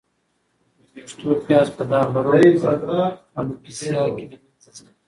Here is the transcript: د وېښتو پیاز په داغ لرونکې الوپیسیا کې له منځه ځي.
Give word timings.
د 0.79 0.83
وېښتو 0.93 1.29
پیاز 1.45 1.67
په 1.77 1.83
داغ 1.91 2.07
لرونکې 2.15 2.51
الوپیسیا 3.39 4.01
کې 4.15 4.25
له 4.31 4.35
منځه 4.39 4.69
ځي. 4.77 4.89